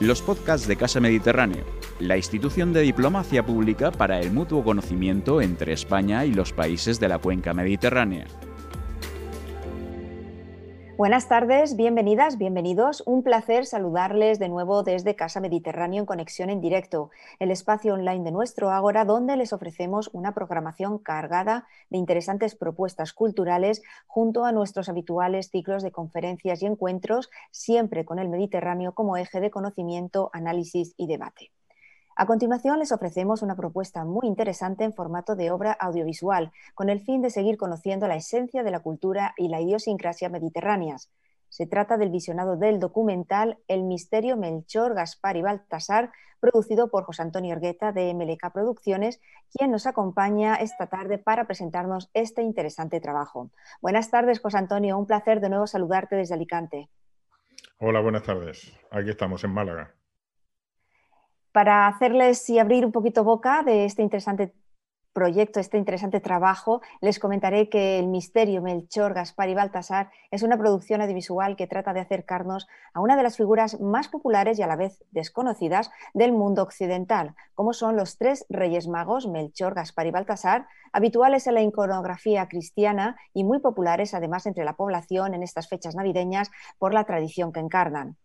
[0.00, 1.64] los podcasts de Casa Mediterráneo,
[1.98, 7.08] la institución de diplomacia pública para el mutuo conocimiento entre España y los países de
[7.08, 8.26] la cuenca mediterránea.
[10.98, 13.04] Buenas tardes, bienvenidas, bienvenidos.
[13.06, 18.24] Un placer saludarles de nuevo desde Casa Mediterráneo en conexión en directo, el espacio online
[18.24, 24.50] de nuestro Ágora, donde les ofrecemos una programación cargada de interesantes propuestas culturales junto a
[24.50, 30.30] nuestros habituales ciclos de conferencias y encuentros, siempre con el Mediterráneo como eje de conocimiento,
[30.32, 31.52] análisis y debate.
[32.20, 36.98] A continuación les ofrecemos una propuesta muy interesante en formato de obra audiovisual, con el
[36.98, 41.12] fin de seguir conociendo la esencia de la cultura y la idiosincrasia mediterráneas.
[41.48, 47.22] Se trata del visionado del documental El misterio Melchor, Gaspar y Baltasar, producido por José
[47.22, 49.20] Antonio Orgueta de MLK Producciones,
[49.56, 53.52] quien nos acompaña esta tarde para presentarnos este interesante trabajo.
[53.80, 54.98] Buenas tardes, José Antonio.
[54.98, 56.88] Un placer de nuevo saludarte desde Alicante.
[57.78, 58.76] Hola, buenas tardes.
[58.90, 59.97] Aquí estamos en Málaga
[61.52, 64.52] para hacerles y abrir un poquito boca de este interesante
[65.18, 70.56] proyecto, este interesante trabajo, les comentaré que El misterio Melchor, Gaspar y Baltasar es una
[70.56, 74.68] producción audiovisual que trata de acercarnos a una de las figuras más populares y a
[74.68, 80.12] la vez desconocidas del mundo occidental, como son los tres reyes magos, Melchor, Gaspar y
[80.12, 85.68] Baltasar, habituales en la iconografía cristiana y muy populares además entre la población en estas
[85.68, 88.16] fechas navideñas por la tradición que encarnan.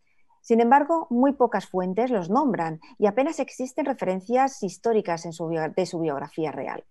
[0.43, 6.51] Sin embargo, muy pocas fuentes los nombran y apenas existen referencias históricas de su biografía
[6.51, 6.83] real.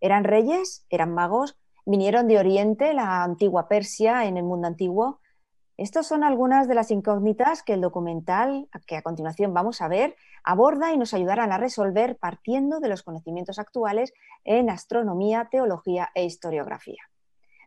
[0.00, 0.86] ¿Eran reyes?
[0.88, 1.58] ¿Eran magos?
[1.84, 5.20] ¿Vinieron de Oriente, la antigua Persia, en el mundo antiguo?
[5.76, 10.16] Estas son algunas de las incógnitas que el documental, que a continuación vamos a ver,
[10.42, 16.24] aborda y nos ayudarán a resolver partiendo de los conocimientos actuales en astronomía, teología e
[16.24, 17.02] historiografía.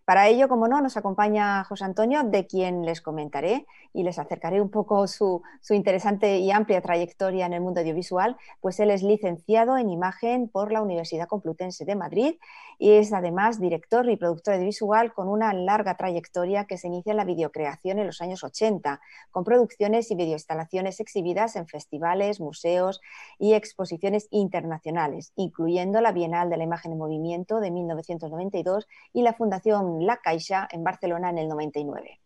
[0.07, 4.61] Para ello, como no, nos acompaña José Antonio, de quien les comentaré y les acercaré
[4.61, 9.77] un poco su, interesante y amplia trayectoria en el mundo audiovisual, pues él es licenciado
[9.77, 12.35] en imagen por la Universidad Complutense de Madrid
[12.79, 17.17] y es además director y productor audiovisual con una larga trayectoria que se inicia en
[17.17, 19.01] la videocreación en los años 80,
[19.31, 23.01] con producciones y videoinstalaciones exhibidas en festivales, museos
[23.39, 29.33] y exposiciones internacionales, incluyendo la Bienal de la Imagen en Movimiento de 1992 y la
[29.33, 32.19] Fundación la Caixa en Barcelona en el 99.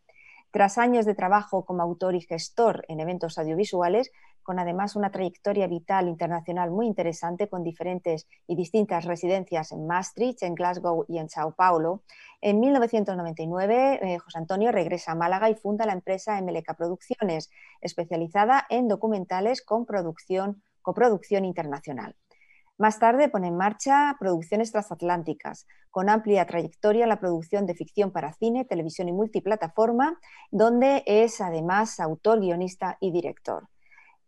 [0.52, 4.12] Tras años de trabajo como autor y gestor en eventos audiovisuales,
[4.44, 10.44] con además una trayectoria vital internacional muy interesante con diferentes y distintas residencias en Maastricht,
[10.44, 12.04] en Glasgow y en Sao Paulo,
[12.42, 17.52] en 1999 eh, José Antonio regresa a Málaga y funda la empresa MLK Producciones,
[17.82, 22.16] especializada en documentales con producción, coproducción internacional.
[22.82, 28.10] Más tarde pone en marcha producciones transatlánticas, con amplia trayectoria en la producción de ficción
[28.10, 30.18] para cine, televisión y multiplataforma,
[30.50, 33.68] donde es además autor, guionista y director.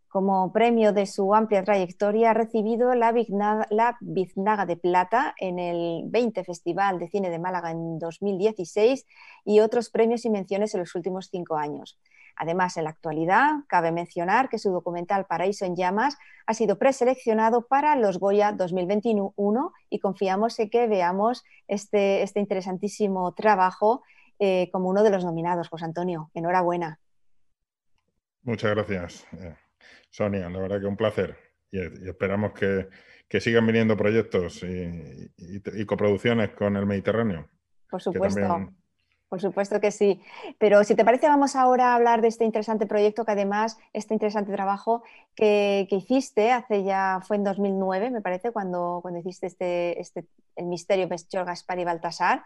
[0.06, 6.44] Como premio de su amplia trayectoria ha recibido la Biznaga, de Plata en el 20
[6.44, 9.04] Festival de Cine de Málaga en 2016
[9.44, 11.98] y otros premios y menciones en los últimos cinco años.
[12.36, 17.66] Además, en la actualidad, cabe mencionar que su documental Paraíso en Llamas ha sido preseleccionado
[17.66, 24.02] para los Goya 2021 y confiamos en que veamos este, este interesantísimo trabajo
[24.38, 25.68] eh, como uno de los nominados.
[25.68, 26.98] José Antonio, enhorabuena.
[28.42, 29.56] Muchas gracias, eh,
[30.10, 30.50] Sonia.
[30.50, 31.36] La verdad que un placer.
[31.70, 32.88] Y, esperamos que,
[33.40, 37.48] sigan viniendo proyectos y, coproducciones con el Mediterráneo.
[37.90, 38.68] Por supuesto.
[39.28, 40.20] Por supuesto que sí.
[40.58, 44.14] Pero si te parece, vamos ahora a hablar de este interesante proyecto que además, este
[44.14, 45.02] interesante trabajo
[45.34, 50.26] que, hiciste hace ya, fue en 2009, me parece, cuando, cuando hiciste este, este,
[50.56, 52.44] el misterio Melchor, Gaspar y Baltasar.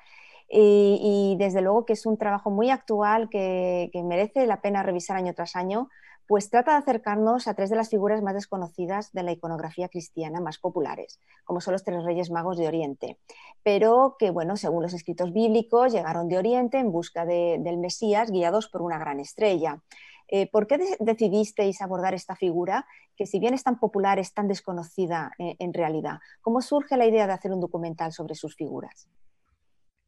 [0.51, 5.19] Y, desde luego que es un trabajo muy actual que, que merece la pena revisar
[5.19, 5.91] año tras año
[6.29, 10.41] pues trata de acercarnos a tres de las figuras más desconocidas de la iconografía cristiana
[10.41, 13.19] más populares, como son los tres reyes magos de Oriente,
[13.63, 18.69] pero que, bueno, según los escritos bíblicos, llegaron de Oriente en busca del Mesías, guiados
[18.69, 19.81] por una gran estrella.
[20.29, 22.87] Eh, ¿Por qué decidisteis abordar esta figura
[23.17, 26.19] que, si bien es tan popular, es tan desconocida eh, en realidad?
[26.43, 29.09] ¿Cómo surge la idea de hacer un documental sobre sus figuras?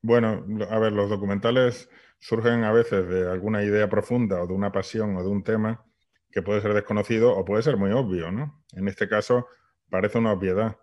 [0.02, 1.88] Bueno, a ver, los documentales
[2.18, 5.86] surgen a veces de alguna idea profunda o de una pasión o de un tema
[6.30, 8.62] que puede ser desconocido o puede ser muy obvio, ¿no?
[8.72, 9.46] En este caso
[9.88, 10.76] parece una obviedad,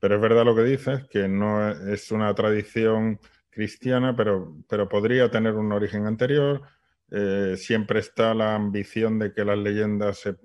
[0.00, 3.20] pero es verdad lo que dices, que no es una tradición
[3.50, 6.62] cristiana, pero, pero podría tener un origen anterior.
[7.10, 10.36] Eh, siempre está la ambición de que las leyendas se,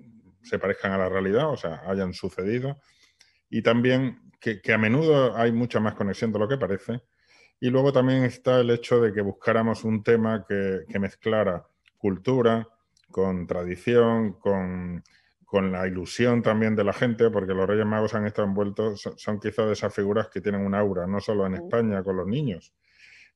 [0.42, 2.78] se, parezcan a la realidad, o sea, hayan sucedido.
[3.48, 7.02] Y también que, a menudo hay mucha más conexión de lo que parece.
[7.60, 11.66] Y luego también está el hecho de que buscáramos un tema que, que mezclara
[11.98, 12.66] cultura,
[13.10, 15.02] con tradición, con,
[15.44, 19.40] con la ilusión también de la gente, porque los Reyes Magos han estado envueltos, son,
[19.40, 22.72] quizás de esas figuras que tienen un aura, no solo en España con los niños,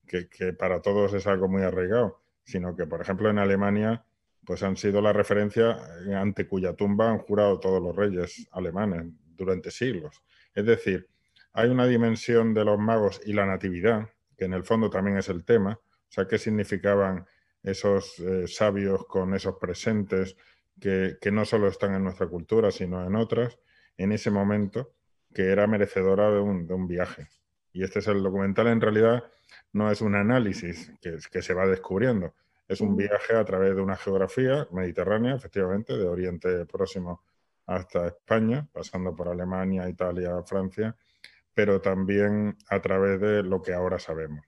[0.07, 4.05] que, para todos es algo muy arraigado, sino que, por ejemplo, en Alemania,
[4.47, 5.77] pues han sido la referencia
[6.17, 10.23] ante cuya tumba han jurado todos los reyes alemanes durante siglos.
[10.55, 11.09] Es decir,
[11.53, 15.29] hay una dimensión de los magos y la natividad, que en el fondo también es
[15.29, 17.27] el tema, o sea, qué significaban
[17.65, 20.37] esos eh, sabios con esos presentes
[20.81, 23.59] que, no solo están en nuestra cultura, sino en otras,
[23.97, 24.93] en ese momento,
[25.33, 27.29] que era merecedora de un, viaje.
[27.73, 29.25] Y este es el documental, en realidad,
[29.73, 32.35] no es un análisis que, que se va descubriendo,
[32.69, 37.23] es un viaje a través de una geografía mediterránea, efectivamente, de Oriente Próximo
[37.67, 40.97] hasta España, pasando por Alemania, Italia, Francia,
[41.55, 44.45] pero también a través de lo que ahora sabemos,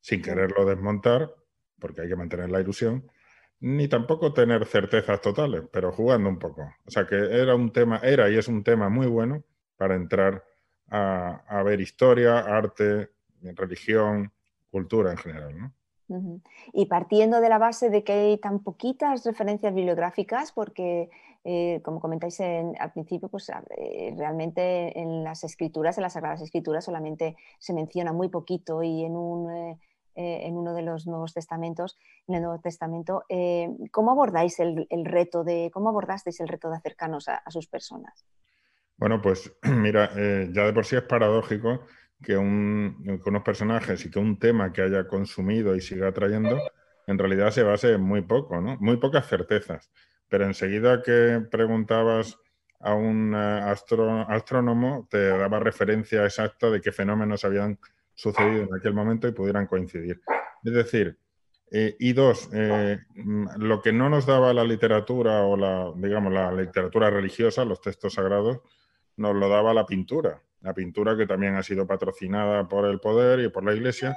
[0.00, 1.34] sin quererlo desmontar,
[1.82, 3.10] porque hay que mantener la ilusión,
[3.58, 6.62] ni tampoco tener certezas totales, pero jugando un poco.
[6.86, 9.42] O sea que era un tema, era y es un tema muy bueno
[9.76, 10.44] para entrar
[10.88, 14.32] a, ver historia, arte, religión,
[14.70, 15.58] cultura en general.
[15.58, 16.40] ¿no?
[16.72, 21.10] Y partiendo de la base de que hay tan poquitas referencias bibliográficas, porque
[21.44, 26.84] eh, como comentáis al principio, pues eh, realmente en las escrituras, en las Sagradas Escrituras
[26.84, 29.50] solamente se menciona muy poquito y en un...
[29.50, 29.78] Eh,
[30.14, 33.24] eh, en uno de los Nuevos Testamentos, en el Nuevo Testamento.
[33.30, 38.26] Eh, ¿Cómo abordáis el, reto de, cómo abordasteis el reto de acercarnos a, sus personas?
[38.98, 41.86] Bueno, pues mira, eh, ya de por sí es paradójico
[42.22, 46.60] que, unos personajes y que un tema que haya consumido y siga trayendo,
[47.06, 48.76] en realidad se base en muy poco, ¿no?
[48.80, 49.90] Muy pocas certezas.
[50.28, 52.38] Pero enseguida que preguntabas
[52.80, 57.78] a un astrónomo, te daba referencia exacta de qué fenómenos habían
[58.14, 60.20] sucedido en aquel momento y pudieran coincidir.
[60.64, 61.18] Es decir,
[61.74, 66.32] eh, y dos, eh, mm, lo que no nos daba la literatura o la, digamos,
[66.32, 68.60] la literatura religiosa, los textos sagrados,
[69.16, 70.42] nos lo daba la pintura.
[70.60, 74.14] La pintura que también ha sido patrocinada por el poder y por la iglesia,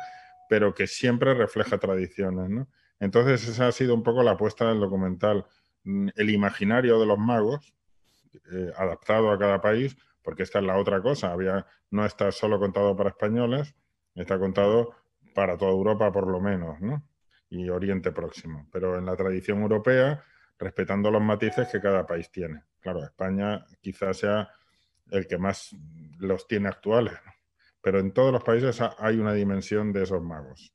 [0.49, 2.67] pero que siempre refleja tradiciones.
[2.99, 5.45] Entonces, esa ha sido un poco la apuesta del documental.
[5.85, 7.73] Mm, el imaginario de los magos,
[8.51, 11.31] eh, adaptado a cada país, porque esta es la otra cosa.
[11.31, 13.75] Había, no está solo contado para españoles,
[14.15, 14.95] Está contado
[15.33, 17.03] para toda Europa por lo menos, ¿no?
[17.49, 18.67] Y Oriente Próximo.
[18.71, 20.23] Pero en la tradición europea,
[20.57, 22.63] respetando los matices que cada país tiene.
[22.79, 24.49] Claro, España quizás sea
[25.11, 25.75] el que más
[26.19, 27.13] los tiene actuales,
[27.81, 30.73] pero en todos los países hay una dimensión de esos magos.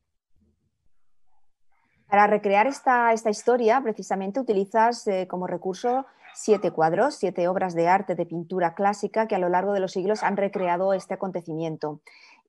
[2.07, 7.89] Para recrear esta, esta historia, precisamente utilizas eh, como recurso siete cuadros, siete obras de
[7.89, 12.01] arte de pintura clásica que a lo largo de los siglos han recreado este acontecimiento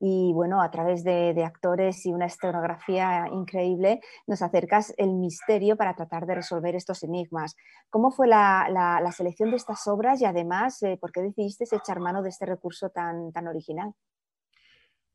[0.03, 5.95] y bueno, a través de, actores y una escenografía increíble nos acercas el misterio para
[5.95, 7.55] tratar de resolver estos enigmas.
[7.91, 12.23] ¿Cómo fue la, selección de estas obras y además eh, por qué decidiste echar mano
[12.23, 13.93] de este recurso tan, tan original?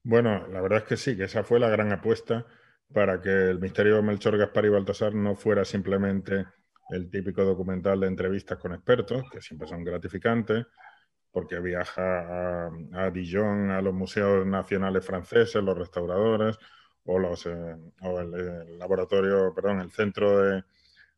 [0.05, 2.47] Bueno, la verdad es que sí, que esa fue la gran apuesta
[2.95, 6.47] para que el misterio de Melchor, Gaspar y Baltasar no fuera simplemente
[6.91, 10.67] el típico documental de entrevistas con expertos, que siempre son gratificantes,
[11.31, 16.59] porque viaja a, Dijon, a los museos nacionales franceses, los restauradores,
[17.05, 20.65] o, los, eh, el, laboratorio, perdón, el centro de,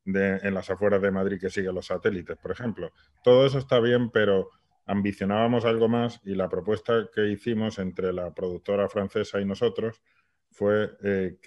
[0.04, 2.92] en las afueras de Madrid que sigue los satélites, por ejemplo.
[3.22, 4.50] Todo eso está bien, pero
[4.86, 10.02] ambicionábamos algo más y la propuesta que hicimos entre la productora francesa y nosotros
[10.50, 11.38] fue eh,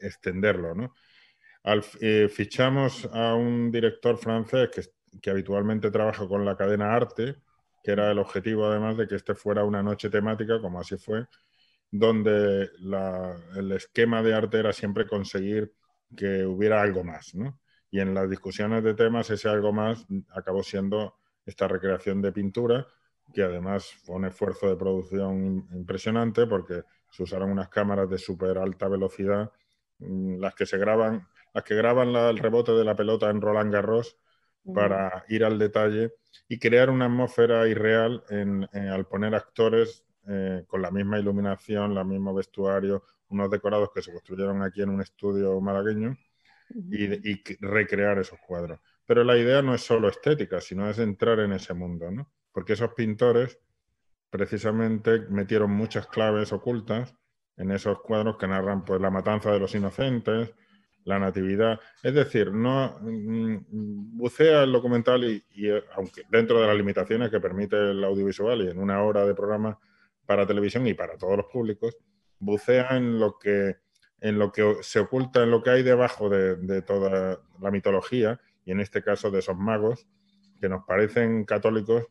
[0.00, 0.74] extenderlo.
[0.74, 0.94] ¿no?
[2.00, 4.82] Eh, fichamos a un director francés que,
[5.20, 7.36] que habitualmente trabaja con la cadena Arte,
[7.82, 11.26] que era el objetivo además de que este fuera una noche temática, como así fue,
[11.90, 12.70] donde
[13.56, 15.72] el esquema de arte era siempre conseguir
[16.16, 17.58] que hubiera algo más, ¿no?
[17.90, 22.86] Y en las discusiones de temas ese algo más acabó siendo esta recreación de pintura,
[23.32, 28.58] que además fue un esfuerzo de producción impresionante porque se usaron unas cámaras de súper
[28.58, 29.50] alta velocidad,
[29.98, 33.72] mm, las que se graban, las que graban el rebote de la pelota en Roland
[33.72, 34.16] Garros
[34.74, 36.12] para ir al detalle
[36.48, 38.22] y crear una atmósfera irreal
[38.72, 44.12] al poner actores eh, con la misma iluminación, el mismo vestuario, unos decorados que se
[44.12, 46.16] construyeron aquí en un estudio malagueño
[46.90, 48.78] y, recrear esos cuadros.
[49.06, 52.30] Pero la idea no es solo estética, sino es entrar en ese mundo, ¿no?
[52.52, 53.58] Porque esos pintores
[54.28, 57.14] precisamente metieron muchas claves ocultas
[57.56, 60.54] en esos cuadros que narran pues la matanza de los inocentes,
[61.08, 61.80] la natividad.
[62.02, 67.40] Es decir, no mm, bucea el documental y, eh, aunque dentro de las limitaciones que
[67.40, 69.78] permite el audiovisual y en una hora de programa
[70.26, 71.96] para televisión y para todos los públicos,
[72.38, 73.76] bucea en lo que
[74.20, 78.72] en lo que se oculta, en lo que hay debajo de, toda la mitología, y
[78.72, 80.08] en este caso de esos magos,
[80.60, 82.04] que nos parecen católicos,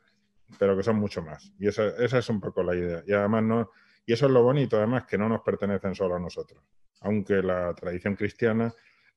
[0.58, 1.52] pero que son mucho más.
[1.60, 3.04] Y esa, esa es un poco la idea.
[3.06, 3.72] Y además no,
[4.08, 6.64] y eso es lo bonito, además, que no nos pertenecen solo a nosotros.
[7.02, 8.74] Aunque la tradición cristiana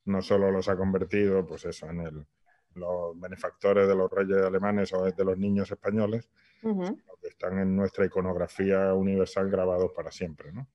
[0.06, 2.26] no solo los ha convertido, pues eso, en el,
[2.74, 6.28] los benefactores de los reyes alemanes o de los niños españoles,
[6.60, 10.52] sino que están en nuestra iconografía universal grabados para siempre.
[10.52, 10.66] ¿no?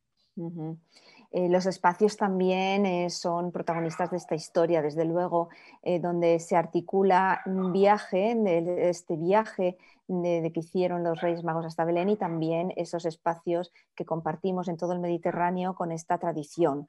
[1.36, 5.50] Eh, los espacios también eh, son protagonistas de esta historia, desde luego,
[5.84, 9.76] eh, donde se articula un viaje, de, este viaje
[10.08, 14.78] de, que hicieron los Reyes Magos hasta Belén y también esos espacios que compartimos en
[14.78, 16.88] todo el Mediterráneo con esta tradición.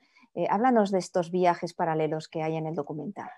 [0.49, 3.31] háblanos de estos viajes paralelos que hay en el documental.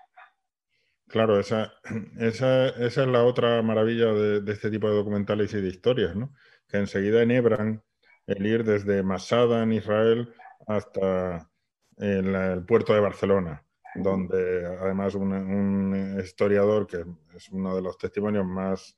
[1.07, 1.73] Claro, esa,
[2.19, 6.35] es la otra maravilla de, este tipo de documentales y de historias, ¿no?
[6.67, 7.81] que enseguida enhebran
[8.27, 10.35] el ir desde Masada en Israel
[10.67, 11.49] hasta
[11.97, 13.63] el, puerto de Barcelona,
[13.95, 17.03] donde además un, historiador, que
[17.35, 18.95] es uno de los testimonios más,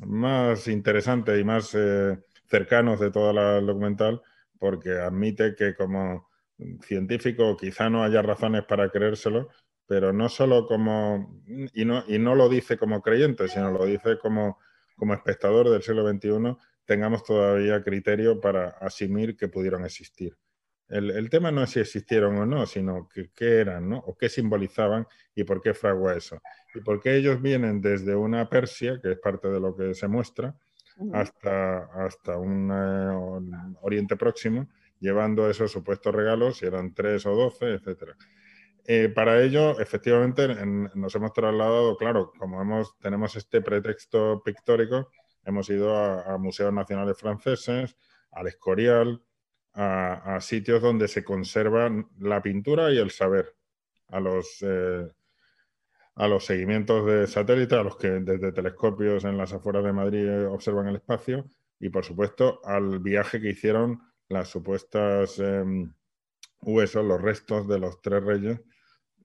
[0.00, 4.20] más interesantes y más eh, cercanos de toda la documental,
[4.58, 6.28] porque admite que como
[6.82, 9.48] científico quizá no haya razones para creérselo,
[9.86, 14.18] pero no solo como, y no, y no lo dice como creyente, sino lo dice
[14.18, 14.58] como,
[14.96, 20.36] como espectador del siglo XXI, tengamos todavía criterio para asumir que pudieron existir.
[20.88, 23.98] El, tema no es si existieron o no, sino que, qué eran, ¿no?
[23.98, 26.40] O qué simbolizaban y por qué fragua eso.
[26.74, 30.08] Y por qué ellos vienen desde una Persia, que es parte de lo que se
[30.08, 30.54] muestra,
[31.12, 34.68] hasta, hasta un eh, Oriente Próximo,
[35.00, 38.16] llevando esos supuestos regalos, si eran tres o doce, etcétera.
[38.86, 40.46] Eh, para ello, efectivamente,
[40.94, 45.10] nos hemos trasladado, claro, como hemos, tenemos este pretexto pictórico,
[45.44, 47.96] hemos ido a, museos nacionales franceses,
[48.30, 49.22] al Escorial,
[49.74, 53.54] a, sitios donde se conservan la pintura y el saber,
[54.08, 55.08] a los, eh,
[56.14, 60.46] a los seguimientos de satélite, a los que desde telescopios en las afueras de Madrid
[60.46, 61.50] observan el espacio,
[61.80, 65.92] y por supuesto al viaje que hicieron las supuestas em,
[66.62, 68.60] huesos, los restos de los tres reyes,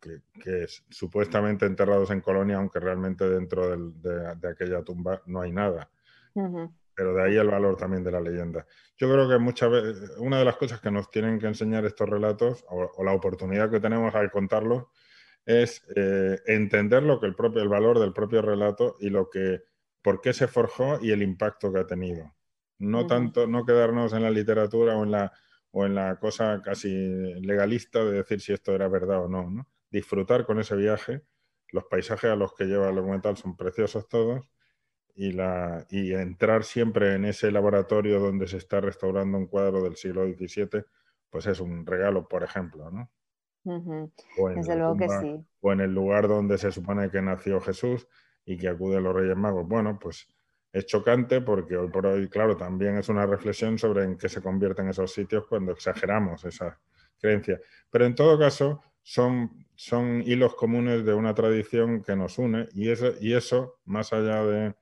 [0.01, 5.89] que, supuestamente enterrados en Colonia, aunque realmente dentro de, aquella tumba no hay nada.
[6.99, 8.67] Pero de ahí el valor también de la leyenda.
[8.97, 12.09] Yo creo que muchas veces, una de las cosas que nos tienen que enseñar estos
[12.09, 14.87] relatos, o, la oportunidad que tenemos al contarlos,
[15.45, 19.61] es eh, entender lo que el propio, el valor del propio relato y lo que,
[20.01, 22.35] por qué se forjó y el impacto que ha tenido.
[22.79, 25.31] No tanto, no quedarnos en la literatura o en la,
[25.71, 29.69] o en la cosa casi legalista de decir si esto era verdad o no, ¿no?
[29.89, 31.21] disfrutar con ese viaje.
[31.69, 34.51] Los paisajes a los que lleva el documental son preciosos todos
[35.19, 39.97] y, la, y entrar siempre en ese laboratorio donde se está restaurando un cuadro del
[39.97, 40.85] siglo XVII,
[41.29, 43.11] pues es un regalo, por ejemplo, ¿no?
[44.55, 45.45] Desde luego que sí.
[45.59, 48.07] O en el lugar donde se supone que nació Jesús
[48.45, 49.67] y que acuden los Reyes Magos.
[49.67, 50.25] Bueno, pues
[50.71, 54.41] es chocante porque hoy por hoy, claro, también es una reflexión sobre en qué se
[54.41, 56.79] convierten esos sitios cuando exageramos esa
[57.19, 57.59] creencia.
[57.89, 62.89] Pero en todo caso, son, son hilos comunes de una tradición que nos une y
[62.89, 64.75] eso, y eso más allá de,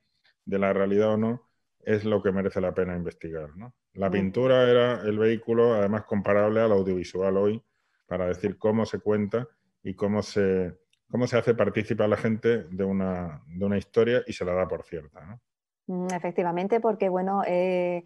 [0.56, 1.48] la realidad o no,
[1.80, 3.50] es lo que merece la pena investigar.
[3.94, 7.62] La pintura era el vehículo, además comparable al audiovisual hoy,
[8.06, 9.48] para decir cómo se cuenta
[9.82, 10.78] y cómo se,
[11.10, 14.54] cómo se hace participar a la gente de una, de una historia y se la
[14.54, 15.40] da por cierta.
[15.86, 18.04] Mm, efectivamente, porque bueno, eh,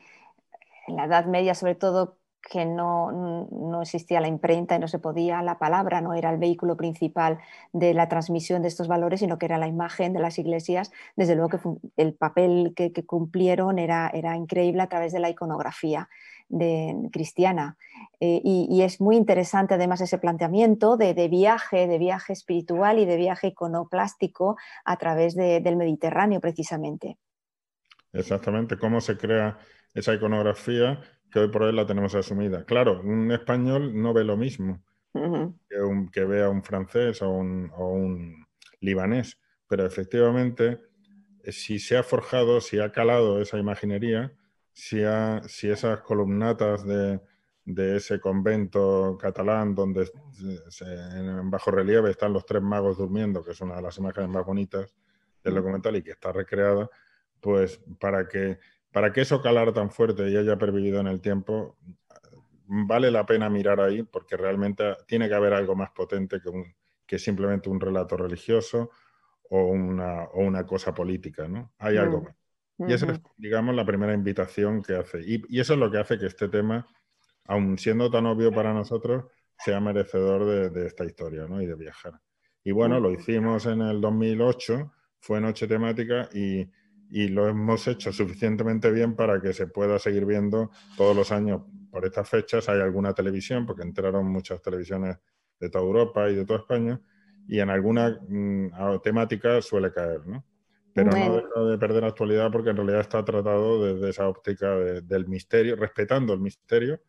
[0.86, 3.12] en la Edad Media sobre todo que no,
[3.50, 7.38] no, existía la imprenta y no se podía, la palabra no era el vehículo principal
[7.72, 10.92] de la transmisión de estos valores, sino que era la imagen de las iglesias.
[11.16, 11.60] Desde luego que
[11.96, 16.08] el papel que, cumplieron era, era, increíble a través de la iconografía
[16.48, 17.76] de, cristiana.
[18.20, 23.16] Eh, y, es muy interesante además ese planteamiento de, viaje, de viaje espiritual y de
[23.16, 27.18] viaje iconoplástico a través del Mediterráneo precisamente.
[28.12, 29.58] Exactamente, cómo se crea
[29.94, 31.00] esa iconografía
[31.32, 32.64] que hoy por hoy la tenemos asumida.
[32.64, 38.46] Claro, un español no ve lo mismo que, un, que, vea un francés o un,
[38.80, 40.80] libanés, pero efectivamente,
[41.48, 44.32] si se ha forjado, si ha calado esa imaginería,
[44.72, 45.02] si,
[45.46, 47.20] si esas columnatas de,
[47.96, 50.10] ese convento catalán donde
[50.80, 54.44] en bajo relieve están los tres magos durmiendo, que es una de las imágenes más
[54.44, 54.92] bonitas
[55.44, 56.90] del documental y que está recreada,
[57.40, 58.58] pues para que
[58.92, 61.76] para que eso calara tan fuerte y haya pervivido en el tiempo,
[62.66, 66.50] vale la pena mirar ahí porque realmente tiene que haber algo más potente que,
[67.06, 68.90] que simplemente un relato religioso
[69.50, 71.72] o una, o una cosa política, ¿no?
[71.78, 72.24] Hay algo mm.
[72.24, 72.36] más.
[72.88, 75.20] Y esa es, digamos, la primera invitación que hace.
[75.20, 76.86] Y, eso es lo que hace que este tema,
[77.44, 79.26] aun siendo tan obvio para nosotros,
[79.58, 81.62] sea merecedor de, esta historia, ¿no?
[81.62, 82.20] Y de viajar.
[82.64, 86.68] Y bueno, lo hicimos en el 2008 fue noche temática y,
[87.28, 92.06] lo hemos hecho suficientemente bien para que se pueda seguir viendo todos los años por
[92.06, 92.68] estas fechas.
[92.68, 95.18] Hay alguna televisión, porque entraron muchas televisiones
[95.60, 97.00] de toda Europa y de toda España,
[97.46, 100.44] y en alguna mm, temática suele caer, ¿no?
[100.94, 105.26] Pero no deja de perder actualidad porque en realidad está tratado desde esa óptica del
[105.26, 107.00] misterio, respetando el misterio,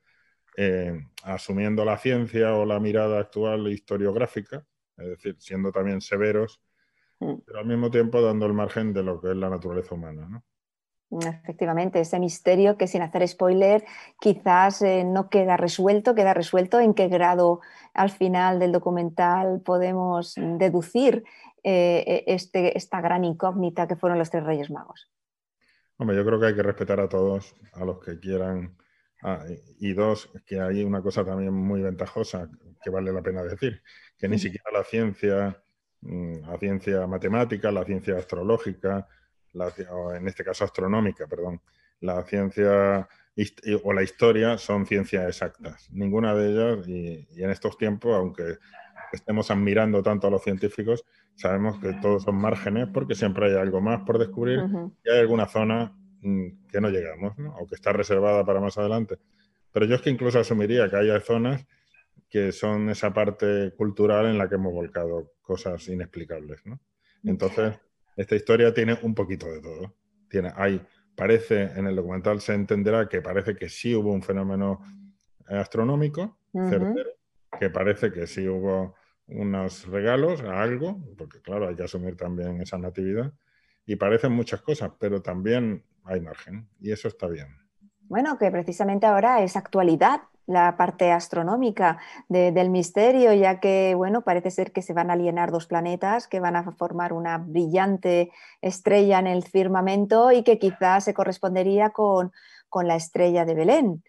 [0.56, 4.66] eh, asumiendo la ciencia o la mirada actual historiográfica,
[4.98, 6.62] es decir, siendo también severos.
[7.46, 10.28] Pero al mismo tiempo dando el margen de lo que es la naturaleza humana.
[10.30, 10.44] ¿no?
[11.22, 13.84] Efectivamente, ese misterio que sin hacer spoiler
[14.20, 17.62] quizás eh, no queda resuelto, queda resuelto en qué grado
[17.94, 21.24] al final del documental podemos deducir
[21.64, 25.10] eh, este, esta gran incógnita que fueron los tres Reyes Magos.
[25.98, 28.76] Hombre, yo creo que hay que respetar a todos, a los que quieran.
[29.22, 29.46] Ah,
[29.80, 32.50] y dos, que hay una cosa también muy ventajosa
[32.84, 33.82] que vale la pena decir,
[34.18, 35.63] que ni siquiera la ciencia, mm,
[36.06, 39.08] la ciencia matemática, la ciencia astrológica,
[39.92, 41.62] o en este caso astronómica, perdón,
[42.02, 43.08] la ciencia
[43.84, 45.90] o la historia son ciencias exactas.
[45.92, 48.58] Ninguna de ellas, y, en estos tiempos, aunque
[49.12, 51.04] estemos admirando tanto a los científicos,
[51.36, 54.60] sabemos que todos son márgenes porque siempre hay algo más por descubrir
[55.04, 57.56] y hay alguna zona mm, que no llegamos, ¿no?
[57.56, 59.18] o que está reservada para más adelante.
[59.72, 61.66] Pero yo es que incluso asumiría que haya zonas
[62.34, 66.66] que son esa parte cultural en la que hemos volcado cosas inexplicables.
[66.66, 66.80] ¿no?
[67.24, 67.80] Entonces,
[68.18, 69.94] esta historia tiene un poquito de todo.
[70.28, 70.84] Tiene, hay,
[71.16, 74.82] parece, en el documental se entenderá que parece que sí hubo un fenómeno
[75.46, 77.12] astronómico, certero,
[77.60, 78.96] que parece que sí hubo
[79.28, 83.32] unos regalos a algo, porque claro, hay que asumir también esa natividad,
[83.86, 87.50] y parecen muchas cosas, pero también hay margen, y eso está bien.
[88.08, 94.52] Bueno, que precisamente ahora es actualidad la parte astronómica del misterio, ya que, bueno, parece
[94.52, 98.32] ser que se van a alienar dos planetas que van a formar una brillante
[98.62, 102.32] estrella en el firmamento y que quizás se correspondería con,
[102.84, 104.04] la estrella de Belén.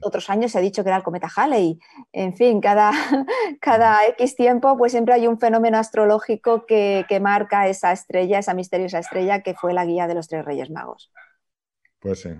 [0.00, 1.78] otros años se ha dicho que era el cometa Halley.
[2.12, 2.92] En fin, cada,
[3.60, 8.52] cada X tiempo pues siempre hay un fenómeno astrológico que, que marca esa estrella, esa
[8.52, 11.10] misteriosa estrella que fue la guía de los tres Reyes Magos.
[11.98, 12.30] Pues sí.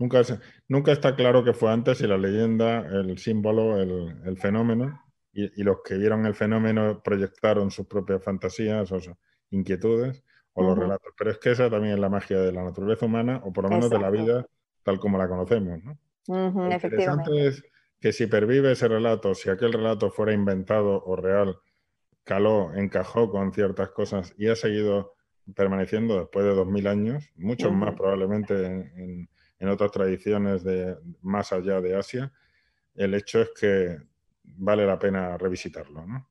[0.00, 0.22] Nunca,
[0.66, 4.98] nunca está claro qué fue antes, si la leyenda, el símbolo, el, fenómeno,
[5.30, 9.14] y, los que vieron el fenómeno proyectaron sus propias fantasías o sus
[9.50, 11.12] inquietudes o los relatos.
[11.18, 13.70] Pero es que esa también es la magia de la naturaleza humana, o por lo
[13.70, 14.46] menos de la vida
[14.82, 15.78] tal como la conocemos.
[15.84, 15.98] ¿no?
[16.26, 17.62] lo interesante es
[18.00, 21.58] que si pervive ese relato, si aquel relato fuera inventado o real,
[22.24, 25.12] caló, encajó con ciertas cosas y ha seguido
[25.54, 29.28] permaneciendo después de dos mil años, muchos más probablemente en en
[29.68, 32.32] otras tradiciones de más allá de Asia,
[32.94, 33.98] el hecho es que
[34.42, 36.06] vale la pena revisitarlo.
[36.06, 36.28] ¿no?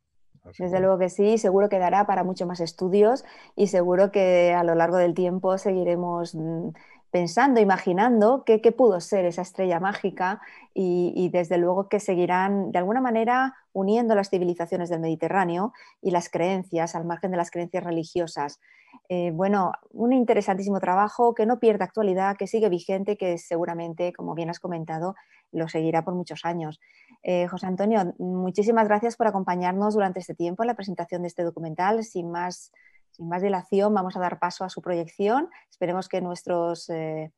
[0.57, 3.23] Desde luego que sí, seguro que dará para muchos más estudios
[3.55, 6.69] y seguro que a lo largo del tiempo seguiremos mm,
[7.11, 10.41] pensando, imaginando qué, pudo ser esa estrella mágica
[10.73, 16.29] y, desde luego que seguirán de alguna manera uniendo las civilizaciones del Mediterráneo y las
[16.29, 18.59] creencias al margen de las creencias religiosas.
[19.07, 24.33] Eh, bueno, un interesantísimo trabajo que no pierde actualidad, que sigue vigente, que seguramente, como
[24.35, 25.15] bien has comentado,
[25.51, 26.79] lo seguirá por muchos años.
[27.23, 31.43] Eh, José Antonio, muchísimas gracias por acompañarnos durante este tiempo en la presentación de este
[31.43, 32.03] documental.
[32.03, 32.71] Sin más,
[33.19, 35.49] sin más dilación, vamos a dar paso a su proyección.
[35.69, 37.33] Esperemos que nuestros eh,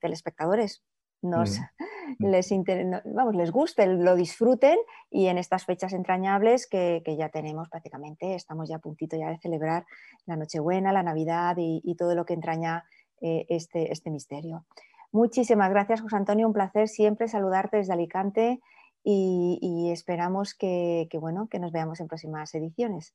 [0.00, 0.82] telespectadores
[1.20, 1.60] nos,
[2.18, 2.50] les,
[3.04, 4.78] vamos, les guste, lo disfruten
[5.10, 9.38] y en estas fechas entrañables que, ya tenemos prácticamente, estamos ya a puntito ya de
[9.38, 9.84] celebrar
[10.24, 12.84] la Nochebuena, la Navidad y, todo lo que entraña
[13.20, 14.64] eh, este, este misterio.
[15.12, 18.60] Muchísimas gracias, José Antonio, un placer siempre saludarte desde Alicante
[19.04, 23.14] y, esperamos que, que, bueno, que nos veamos en próximas ediciones.